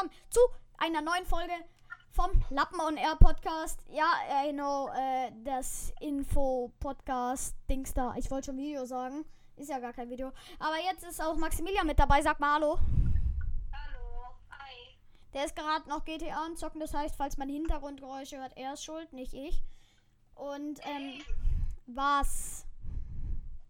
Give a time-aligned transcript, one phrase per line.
[0.00, 0.40] willkommen zu
[0.78, 1.52] einer neuen Folge
[2.12, 3.80] vom Lappen on Air Podcast.
[3.90, 4.06] Ja,
[4.46, 8.14] I know, äh, das Info-Podcast-Dings da.
[8.16, 9.26] Ich wollte schon Video sagen.
[9.56, 10.32] Ist ja gar kein Video.
[10.58, 12.22] Aber jetzt ist auch Maximilian mit dabei.
[12.22, 12.78] Sag mal Hallo.
[13.72, 14.96] Hallo, hi.
[15.34, 16.80] Der ist gerade noch GTA am Zocken.
[16.80, 19.62] Das heißt, falls man Hintergrundgeräusche hört, er ist schuld, nicht ich.
[20.34, 21.20] Und, ähm,
[21.86, 22.64] was?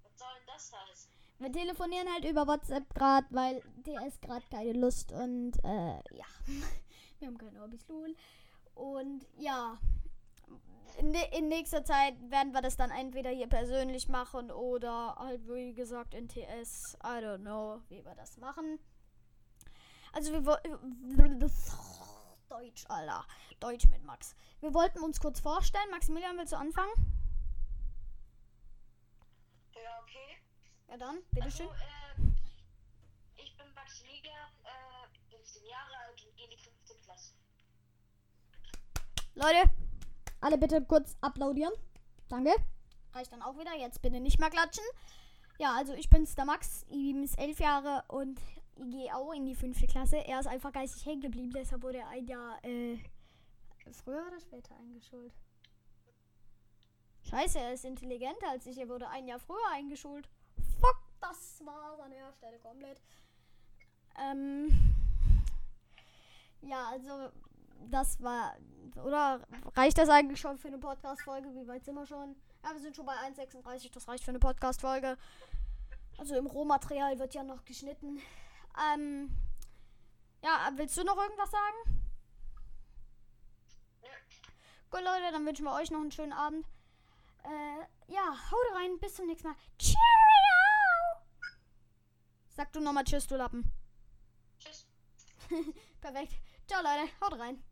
[0.05, 1.20] Was soll denn das heißen?
[1.41, 6.27] Wir telefonieren halt über WhatsApp gerade, weil der ist gerade keine Lust und äh, ja,
[7.19, 8.15] wir haben keine Hobbys, lol.
[8.75, 9.79] Und ja,
[10.99, 15.73] in, in nächster Zeit werden wir das dann entweder hier persönlich machen oder halt wie
[15.73, 16.99] gesagt in TS.
[17.03, 18.79] I don't know, wie wir das machen.
[20.13, 21.41] Also wir wollten
[22.51, 23.25] Deutsch, Alter.
[23.61, 24.35] Deutsch mit Max.
[24.61, 25.91] Wir wollten uns kurz vorstellen.
[25.91, 26.93] Maximilian, willst du anfangen?
[29.75, 30.37] Ja, okay.
[30.91, 31.69] Ja dann, bitteschön.
[31.69, 37.01] Also, äh, ich bin Maximilian, äh, 15 Jahre alt und gehe in die 5.
[37.05, 37.35] Klasse.
[39.35, 39.71] Leute,
[40.41, 41.73] alle bitte kurz applaudieren.
[42.29, 42.53] Danke.
[43.13, 43.73] Reicht dann auch wieder.
[43.77, 44.85] Jetzt bitte nicht mehr klatschen.
[45.61, 46.85] Ja, also ich bin's, der Max.
[46.89, 50.17] Ihm ist elf Jahre und ich gehe auch in die fünfte Klasse.
[50.17, 52.99] Er ist einfach geistig hängen geblieben, deshalb wurde er ein Jahr äh,
[53.93, 55.35] früher oder später eingeschult.
[57.29, 58.79] Scheiße, er ist intelligenter als ich.
[58.79, 60.29] Er wurde ein Jahr früher eingeschult.
[61.31, 63.01] Das war an der Stelle komplett.
[64.19, 64.97] Ähm,
[66.61, 67.31] ja, also
[67.89, 68.57] das war.
[69.05, 71.55] Oder reicht das eigentlich schon für eine Podcast-Folge?
[71.55, 72.35] Wie weit sind wir schon?
[72.65, 73.93] Ja, wir sind schon bei 1,36.
[73.93, 75.17] Das reicht für eine Podcast-Folge.
[76.19, 78.21] Also im Rohmaterial wird ja noch geschnitten.
[78.93, 79.31] Ähm.
[80.43, 82.03] Ja, willst du noch irgendwas sagen?
[84.91, 86.67] Gut, Leute, dann wünschen wir euch noch einen schönen Abend.
[87.45, 88.99] Äh, ja, haut rein.
[88.99, 89.57] Bis zum nächsten Mal.
[89.79, 90.40] Cheerio!
[92.61, 93.65] Sag du nochmal Tschüss, du Lappen.
[94.59, 94.87] Tschüss.
[96.03, 96.35] Perfekt.
[96.69, 97.11] Ciao, Leute.
[97.23, 97.65] Haut rein.